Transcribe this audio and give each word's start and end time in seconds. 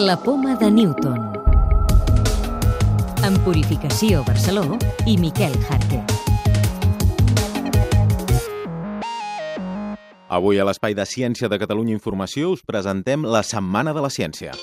La 0.00 0.16
poma 0.16 0.54
de 0.54 0.70
Newton. 0.70 1.18
En 3.26 3.36
Purificació 3.42 4.20
Barceló 4.22 4.76
i 5.10 5.16
Miquel 5.18 5.56
Jarque. 5.66 5.98
Avui 10.30 10.60
a 10.62 10.66
l'Espai 10.68 10.94
de 10.94 11.02
Ciència 11.02 11.50
de 11.50 11.58
Catalunya 11.58 11.96
Informació 11.96 12.52
us 12.54 12.62
presentem 12.62 13.26
la 13.26 13.42
Setmana 13.42 13.90
de 13.96 14.04
la 14.04 14.10
Ciència. 14.14 14.54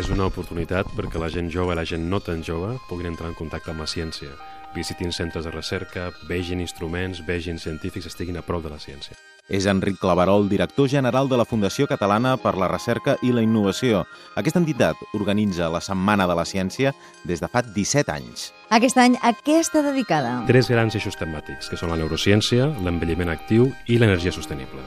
És 0.00 0.08
una 0.08 0.30
oportunitat 0.32 0.88
perquè 0.96 1.20
la 1.20 1.28
gent 1.28 1.52
jove 1.52 1.76
i 1.76 1.76
la 1.76 1.84
gent 1.84 2.08
no 2.08 2.22
tan 2.24 2.40
jove 2.40 2.78
puguin 2.88 3.10
entrar 3.12 3.28
en 3.28 3.36
contacte 3.36 3.74
amb 3.74 3.84
la 3.84 3.90
ciència, 3.90 4.32
visitin 4.72 5.12
centres 5.12 5.44
de 5.44 5.52
recerca, 5.52 6.08
vegin 6.24 6.64
instruments, 6.64 7.20
vegin 7.28 7.60
científics, 7.60 8.08
estiguin 8.08 8.40
a 8.40 8.46
prop 8.48 8.64
de 8.64 8.72
la 8.72 8.80
ciència. 8.80 9.18
És 9.50 9.66
Enric 9.66 9.98
Claverol, 9.98 10.46
director 10.48 10.88
general 10.88 11.28
de 11.28 11.36
la 11.40 11.44
Fundació 11.44 11.88
Catalana 11.90 12.36
per 12.38 12.54
la 12.54 12.68
Recerca 12.70 13.16
i 13.26 13.32
la 13.34 13.42
Innovació. 13.42 14.04
Aquesta 14.38 14.62
entitat 14.62 15.02
organitza 15.18 15.68
la 15.68 15.82
Setmana 15.82 16.28
de 16.30 16.38
la 16.38 16.46
Ciència 16.46 16.94
des 17.26 17.42
de 17.42 17.50
fa 17.50 17.64
17 17.66 18.14
anys. 18.14 18.52
Aquest 18.70 19.02
any 19.02 19.18
a 19.18 19.34
què 19.34 19.58
està 19.58 19.82
dedicada? 19.82 20.38
Tres 20.46 20.70
grans 20.70 20.94
eixos 20.94 21.18
temàtics, 21.18 21.68
que 21.68 21.80
són 21.80 21.90
la 21.90 21.98
neurociència, 21.98 22.70
l'envelliment 22.86 23.34
actiu 23.34 23.72
i 23.90 23.98
l'energia 23.98 24.32
sostenible. 24.32 24.86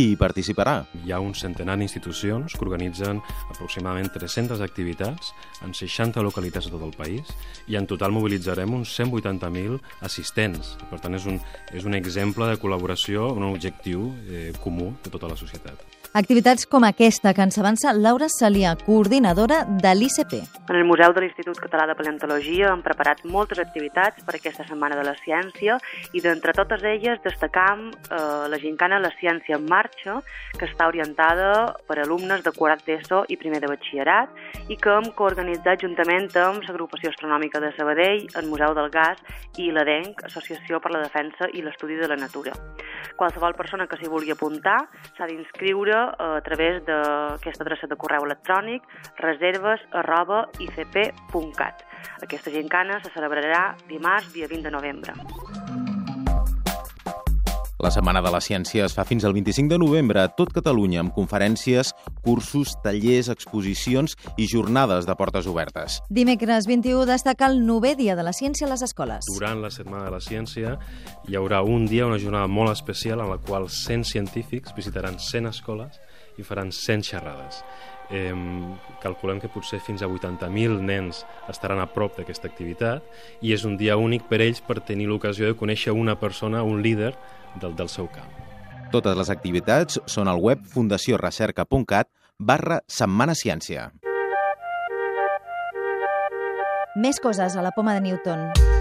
Qui 0.00 0.14
hi 0.14 0.16
participarà? 0.16 0.78
Hi 1.04 1.10
ha 1.12 1.18
un 1.20 1.34
centenar 1.36 1.74
d'institucions 1.76 2.54
que 2.56 2.64
organitzen 2.64 3.18
aproximadament 3.52 4.08
300 4.14 4.62
activitats 4.64 5.34
en 5.66 5.76
60 5.76 6.24
localitats 6.24 6.70
de 6.70 6.72
tot 6.72 6.86
el 6.88 6.96
país 6.96 7.34
i 7.68 7.76
en 7.76 7.84
total 7.90 8.16
mobilitzarem 8.16 8.78
uns 8.80 8.96
180.000 8.96 9.76
assistents. 10.08 10.72
Per 10.88 11.04
tant, 11.04 11.20
és 11.20 11.28
un, 11.28 11.36
és 11.76 11.84
un 11.84 12.00
exemple 12.00 12.48
de 12.48 12.56
col·laboració, 12.64 13.28
un 13.36 13.50
objectiu 13.52 14.08
eh, 14.24 14.46
comú 14.64 14.94
de 15.04 15.12
tota 15.12 15.28
la 15.28 15.36
societat. 15.36 15.99
Activitats 16.10 16.66
com 16.66 16.82
aquesta 16.82 17.30
que 17.30 17.44
ens 17.46 17.54
avança 17.60 17.92
Laura 17.94 18.26
Salia, 18.26 18.72
coordinadora 18.74 19.60
de 19.62 19.92
l'ICP. 19.94 20.32
En 20.66 20.74
el 20.74 20.82
Museu 20.82 21.12
de 21.14 21.22
l'Institut 21.22 21.60
Català 21.62 21.84
de 21.86 21.94
Paleontologia 21.94 22.72
hem 22.72 22.80
preparat 22.82 23.20
moltes 23.30 23.60
activitats 23.62 24.24
per 24.26 24.34
aquesta 24.34 24.66
Setmana 24.66 24.98
de 24.98 25.04
la 25.06 25.14
Ciència 25.22 25.76
i 26.10 26.22
d'entre 26.24 26.50
totes 26.56 26.82
elles 26.82 27.22
destacam 27.22 27.92
eh, 27.92 28.18
la 28.50 28.58
gincana 28.58 28.98
La 28.98 29.12
Ciència 29.20 29.54
en 29.54 29.68
Marxa, 29.70 30.16
que 30.58 30.66
està 30.66 30.88
orientada 30.90 31.76
per 31.86 32.00
alumnes 32.02 32.42
de 32.42 32.54
quart 32.58 32.82
d'ESO 32.90 33.22
i 33.30 33.38
primer 33.38 33.62
de 33.62 33.70
batxillerat 33.70 34.34
i 34.66 34.80
que 34.82 34.90
hem 34.96 35.12
coorganitzat 35.14 35.86
juntament 35.86 36.26
amb 36.42 36.66
l'Agrupació 36.66 37.14
Astronòmica 37.14 37.62
de 37.62 37.70
Sabadell, 37.78 38.26
el 38.34 38.50
Museu 38.50 38.74
del 38.74 38.90
Gas 38.90 39.22
i 39.62 39.70
l'ADENC, 39.70 40.26
Associació 40.26 40.82
per 40.82 40.90
la 40.90 41.06
Defensa 41.06 41.46
i 41.54 41.62
l'Estudi 41.62 42.02
de 42.02 42.10
la 42.10 42.18
Natura. 42.18 42.58
Qualsevol 43.14 43.54
persona 43.54 43.86
que 43.86 43.98
s'hi 44.00 44.10
vulgui 44.10 44.34
apuntar 44.34 44.80
s'ha 45.14 45.30
d'inscriure 45.30 45.99
a 46.18 46.40
través 46.46 46.82
d'aquesta 46.88 47.66
adreça 47.66 47.90
de 47.90 47.98
correu 48.00 48.26
electrònic 48.28 48.86
reserves 49.20 49.84
arroba 50.02 50.46
icp.cat. 50.58 51.86
Aquesta 52.22 52.50
gincana 52.50 53.00
se 53.04 53.12
celebrarà 53.14 53.74
dimarts, 53.88 54.32
dia 54.32 54.48
20 54.48 54.68
de 54.68 54.76
novembre. 54.78 55.59
La 57.80 57.90
Setmana 57.90 58.20
de 58.20 58.28
la 58.28 58.42
Ciència 58.44 58.84
es 58.84 58.92
fa 58.92 59.06
fins 59.08 59.24
al 59.24 59.32
25 59.32 59.72
de 59.72 59.78
novembre 59.80 60.20
a 60.20 60.28
tot 60.36 60.50
Catalunya 60.52 60.98
amb 61.00 61.14
conferències, 61.16 61.94
cursos, 62.20 62.74
tallers, 62.84 63.30
exposicions 63.32 64.18
i 64.36 64.44
jornades 64.50 65.08
de 65.08 65.16
portes 65.16 65.48
obertes. 65.48 65.96
Dimecres 66.12 66.68
21 66.68 67.06
destaca 67.08 67.48
el 67.48 67.62
novè 67.64 67.94
dia 67.96 68.18
de 68.18 68.26
la 68.26 68.34
ciència 68.36 68.68
a 68.68 68.70
les 68.74 68.84
escoles. 68.84 69.24
Durant 69.32 69.64
la 69.64 69.72
Setmana 69.72 70.10
de 70.10 70.12
la 70.12 70.20
Ciència 70.20 70.74
hi 71.24 71.40
haurà 71.40 71.62
un 71.64 71.88
dia, 71.88 72.04
una 72.04 72.20
jornada 72.20 72.52
molt 72.52 72.74
especial 72.74 73.24
en 73.24 73.32
la 73.32 73.40
qual 73.40 73.70
100 73.72 74.04
científics 74.12 74.76
visitaran 74.76 75.16
100 75.16 75.48
escoles 75.48 75.96
i 76.36 76.44
faran 76.44 76.76
100 76.76 77.08
xerrades. 77.14 77.64
Eh, 78.10 78.34
calculem 79.02 79.38
que 79.38 79.48
potser 79.48 79.78
fins 79.78 80.02
a 80.02 80.08
80.000 80.10 80.80
nens 80.82 81.22
estaran 81.48 81.78
a 81.78 81.86
prop 81.86 82.16
d'aquesta 82.18 82.50
activitat 82.50 83.06
i 83.40 83.54
és 83.54 83.62
un 83.64 83.76
dia 83.78 83.94
únic 83.96 84.26
per 84.26 84.40
ells 84.42 84.58
per 84.60 84.80
tenir 84.82 85.06
l'ocasió 85.06 85.46
de 85.46 85.54
conèixer 85.58 85.94
una 85.94 86.18
persona, 86.18 86.64
un 86.66 86.82
líder 86.82 87.14
del, 87.62 87.76
del 87.78 87.88
seu 87.88 88.10
camp. 88.10 88.30
Totes 88.90 89.14
les 89.14 89.30
activitats 89.30 90.00
són 90.10 90.26
al 90.26 90.42
web 90.42 90.66
fundaciorecerca.cat 90.66 92.10
barra 92.40 92.80
Setmana 92.90 93.38
Ciència. 93.38 93.92
Més 96.98 97.22
coses 97.22 97.54
a 97.54 97.62
la 97.62 97.70
poma 97.70 97.94
de 97.94 98.02
Newton. 98.08 98.79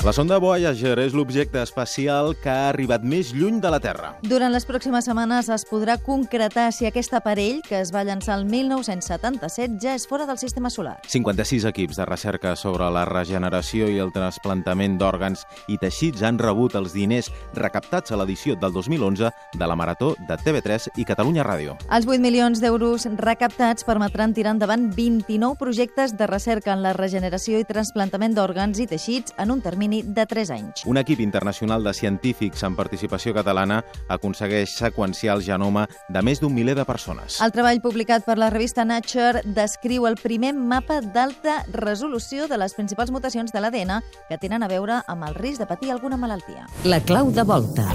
La 0.00 0.14
sonda 0.16 0.38
Voyager 0.40 0.94
és 1.02 1.12
l'objecte 1.12 1.60
espacial 1.60 2.30
que 2.40 2.48
ha 2.48 2.70
arribat 2.70 3.02
més 3.04 3.34
lluny 3.36 3.58
de 3.60 3.68
la 3.68 3.76
Terra. 3.84 4.14
Durant 4.24 4.48
les 4.48 4.64
pròximes 4.64 5.04
setmanes 5.04 5.50
es 5.52 5.66
podrà 5.68 5.98
concretar 6.00 6.70
si 6.72 6.86
aquest 6.88 7.12
aparell, 7.18 7.58
que 7.66 7.76
es 7.82 7.90
va 7.92 8.00
llançar 8.08 8.38
el 8.38 8.46
1977, 8.48 9.76
ja 9.82 9.92
és 9.92 10.06
fora 10.08 10.24
del 10.24 10.38
sistema 10.40 10.70
solar. 10.72 10.94
56 11.04 11.66
equips 11.68 12.00
de 12.00 12.06
recerca 12.08 12.54
sobre 12.56 12.88
la 12.88 13.02
regeneració 13.04 13.90
i 13.92 13.98
el 14.00 14.08
trasplantament 14.14 14.96
d'òrgans 14.96 15.44
i 15.68 15.76
teixits 15.76 16.24
han 16.24 16.40
rebut 16.40 16.78
els 16.80 16.96
diners 16.96 17.28
recaptats 17.60 18.16
a 18.16 18.22
l'edició 18.22 18.56
del 18.56 18.72
2011 18.72 19.28
de 19.52 19.68
la 19.68 19.76
Marató 19.76 20.14
de 20.16 20.40
TV3 20.40 20.94
i 20.96 21.04
Catalunya 21.04 21.44
Ràdio. 21.44 21.76
Els 21.92 22.08
8 22.08 22.24
milions 22.24 22.64
d'euros 22.64 23.04
recaptats 23.20 23.84
permetran 23.84 24.32
tirar 24.32 24.56
endavant 24.56 24.88
29 24.96 25.60
projectes 25.60 26.16
de 26.16 26.32
recerca 26.32 26.72
en 26.72 26.80
la 26.88 26.96
regeneració 26.96 27.60
i 27.60 27.68
trasplantament 27.68 28.32
d'òrgans 28.40 28.80
i 28.80 28.88
teixits 28.88 29.36
en 29.36 29.52
un 29.52 29.60
termini 29.60 29.89
de 29.90 30.26
3 30.26 30.52
anys. 30.54 30.84
Un 30.86 31.00
equip 31.00 31.20
internacional 31.20 31.84
de 31.84 31.92
científics 31.94 32.62
amb 32.66 32.78
participació 32.78 33.34
catalana 33.36 33.82
aconsegueix 34.08 34.76
seqüenciar 34.78 35.36
el 35.36 35.44
genoma 35.44 35.86
de 36.08 36.22
més 36.22 36.40
d'un 36.40 36.54
miler 36.54 36.76
de 36.78 36.86
persones. 36.88 37.40
El 37.42 37.52
treball 37.54 37.82
publicat 37.82 38.24
per 38.26 38.38
la 38.38 38.50
revista 38.54 38.86
Nature 38.86 39.42
descriu 39.44 40.06
el 40.06 40.18
primer 40.22 40.54
mapa 40.54 41.00
d'alta 41.02 41.60
resolució 41.74 42.46
de 42.48 42.60
les 42.62 42.74
principals 42.78 43.10
mutacions 43.10 43.52
de 43.52 43.60
l'ADN 43.60 43.98
que 44.28 44.38
tenen 44.38 44.62
a 44.62 44.70
veure 44.70 45.02
amb 45.06 45.26
el 45.28 45.34
risc 45.34 45.60
de 45.60 45.68
patir 45.70 45.90
alguna 45.90 46.16
malaltia. 46.16 46.68
La 46.84 47.02
clau 47.02 47.34
de 47.34 47.44
volta. 47.44 47.90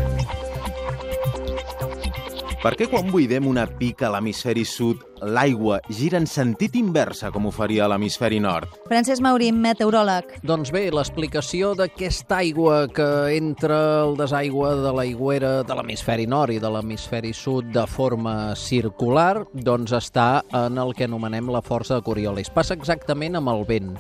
Per 2.65 2.71
què 2.73 2.87
quan 2.89 3.11
buidem 3.13 3.45
una 3.45 3.67
pica 3.69 4.07
a 4.07 4.15
l'hemisferi 4.15 4.63
sud 4.65 5.03
l'aigua 5.25 5.79
gira 5.89 6.19
en 6.21 6.27
sentit 6.29 6.75
inversa 6.77 7.31
com 7.33 7.47
ho 7.47 7.51
faria 7.53 7.85
a 7.85 7.89
l'hemisferi 7.89 8.39
nord? 8.43 8.69
Francesc 8.89 9.23
Maurín, 9.25 9.57
meteoròleg. 9.63 10.35
Doncs 10.45 10.71
bé, 10.73 10.85
l'explicació 10.93 11.73
d'aquesta 11.77 12.39
aigua 12.43 12.85
que 12.93 13.07
entra 13.35 13.79
el 14.05 14.15
desaigua 14.19 14.75
de 14.83 14.93
l'aigüera 14.95 15.51
de 15.65 15.77
l'hemisferi 15.77 16.27
nord 16.29 16.53
i 16.53 16.61
de 16.61 16.69
l'hemisferi 16.71 17.33
sud 17.33 17.71
de 17.73 17.85
forma 17.89 18.53
circular, 18.59 19.45
doncs 19.53 19.95
està 19.97 20.43
en 20.53 20.77
el 20.81 20.93
que 20.95 21.09
anomenem 21.09 21.49
la 21.53 21.63
força 21.65 21.97
de 21.97 22.05
Coriolis. 22.05 22.51
Passa 22.53 22.77
exactament 22.77 23.39
amb 23.39 23.51
el 23.53 23.65
vent. 23.67 23.93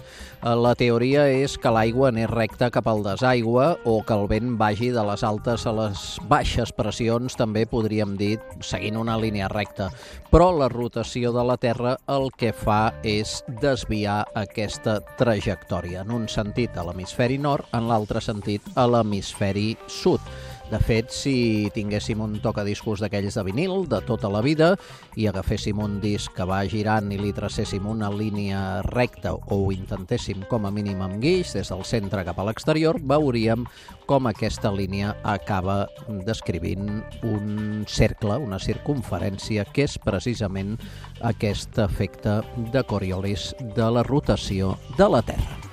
La 0.45 0.75
teoria 0.77 1.25
és 1.31 1.55
que 1.57 1.71
l'aigua 1.73 2.11
anés 2.11 2.29
recta 2.29 2.69
cap 2.73 2.85
al 2.91 3.01
desaigua 3.05 3.79
o 3.83 3.97
que 4.05 4.13
el 4.13 4.27
vent 4.29 4.53
vagi 4.59 4.91
de 4.93 5.01
les 5.07 5.23
altes 5.25 5.65
a 5.65 5.73
les 5.73 6.05
baixes 6.29 6.71
pressions, 6.75 7.33
també 7.39 7.65
podríem 7.65 8.13
dir, 8.19 8.37
seguint 8.61 8.99
una 9.01 9.17
línia 9.17 9.49
recta. 9.49 9.89
Però 10.29 10.51
la 10.53 10.69
rotació 11.15 11.31
de 11.31 11.43
la 11.47 11.55
Terra 11.55 11.91
el 12.11 12.29
que 12.35 12.51
fa 12.51 12.91
és 13.03 13.43
desviar 13.61 14.25
aquesta 14.35 14.99
trajectòria. 15.17 16.01
En 16.03 16.11
un 16.11 16.27
sentit 16.27 16.75
a 16.75 16.83
l'hemisferi 16.83 17.37
nord, 17.37 17.65
en 17.71 17.87
l'altre 17.87 18.19
sentit 18.19 18.61
a 18.75 18.85
l'hemisferi 18.85 19.77
sud. 19.87 20.19
De 20.65 20.79
fet, 20.81 21.11
si 21.13 21.69
tinguéssim 21.75 22.21
un 22.25 22.39
tocadiscos 22.41 23.01
d'aquells 23.03 23.35
de 23.37 23.43
vinil 23.45 23.83
de 23.89 23.99
tota 24.07 24.31
la 24.33 24.41
vida 24.41 24.71
i 25.13 25.27
agaféssim 25.29 25.77
un 25.81 25.99
disc 26.01 26.33
que 26.33 26.47
va 26.49 26.63
girant 26.65 27.11
i 27.13 27.19
li 27.21 27.29
tracéssim 27.37 27.85
una 27.85 28.09
línia 28.09 28.81
recta 28.87 29.35
o 29.35 29.59
ho 29.59 29.69
intentéssim 29.75 30.41
com 30.49 30.65
a 30.65 30.71
mínim 30.73 31.03
amb 31.05 31.19
guix 31.21 31.53
des 31.53 31.69
del 31.69 31.85
centre 31.85 32.23
cap 32.25 32.41
a 32.41 32.47
l'exterior, 32.49 32.97
veuríem 32.97 33.67
com 34.09 34.25
aquesta 34.25 34.73
línia 34.73 35.13
acaba 35.23 35.85
descrivint 36.25 36.89
un 37.21 37.85
cercle, 37.85 38.39
una 38.41 38.59
circunferència, 38.59 39.67
que 39.69 39.85
és 39.85 39.99
precisament 40.01 40.75
aquest 41.21 41.77
efecte 41.85 42.41
de 42.73 42.83
Coriolis 42.89 43.53
de 43.77 43.93
la 43.93 44.05
rotació 44.05 44.75
de 44.97 45.13
la 45.13 45.21
Terra. 45.25 45.64